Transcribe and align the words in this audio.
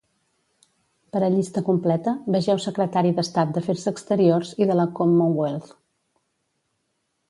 Per 1.15 1.21
a 1.27 1.29
llista 1.35 1.63
completa, 1.67 2.15
vegeu 2.37 2.63
Secretari 2.65 3.13
d'Estat 3.21 3.55
d'Afers 3.59 3.87
Exteriors 3.95 4.59
i 4.65 4.73
de 4.73 4.83
la 4.83 4.91
Commonwealth. 5.03 5.75